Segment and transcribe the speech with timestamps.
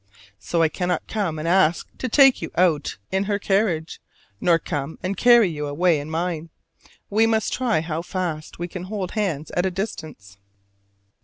[0.39, 4.01] So I cannot come and ask to take you out in her carriage,
[4.39, 6.49] nor come and carry you away in mine.
[7.11, 10.39] We must try how fast we can hold hands at a distance.